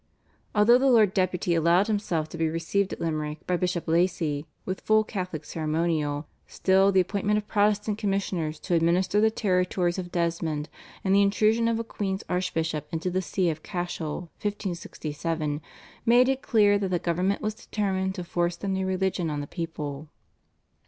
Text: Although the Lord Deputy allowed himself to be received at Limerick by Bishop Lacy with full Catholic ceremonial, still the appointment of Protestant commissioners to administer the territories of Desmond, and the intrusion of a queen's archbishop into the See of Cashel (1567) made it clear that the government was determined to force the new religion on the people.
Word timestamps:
Although 0.55 0.79
the 0.79 0.89
Lord 0.89 1.13
Deputy 1.13 1.53
allowed 1.53 1.85
himself 1.85 2.27
to 2.29 2.37
be 2.39 2.49
received 2.49 2.91
at 2.91 2.99
Limerick 2.99 3.45
by 3.45 3.55
Bishop 3.55 3.87
Lacy 3.87 4.47
with 4.65 4.81
full 4.81 5.03
Catholic 5.03 5.45
ceremonial, 5.45 6.27
still 6.47 6.91
the 6.91 6.99
appointment 6.99 7.37
of 7.37 7.47
Protestant 7.47 7.99
commissioners 7.99 8.59
to 8.61 8.73
administer 8.73 9.21
the 9.21 9.29
territories 9.29 9.99
of 9.99 10.11
Desmond, 10.11 10.69
and 11.03 11.13
the 11.13 11.21
intrusion 11.21 11.67
of 11.67 11.77
a 11.77 11.83
queen's 11.83 12.23
archbishop 12.27 12.87
into 12.91 13.11
the 13.11 13.21
See 13.21 13.51
of 13.51 13.61
Cashel 13.61 14.31
(1567) 14.41 15.61
made 16.03 16.27
it 16.29 16.41
clear 16.41 16.79
that 16.79 16.89
the 16.89 16.97
government 16.97 17.43
was 17.43 17.53
determined 17.53 18.15
to 18.15 18.23
force 18.23 18.55
the 18.55 18.67
new 18.67 18.87
religion 18.87 19.29
on 19.29 19.39
the 19.39 19.45
people. 19.45 20.07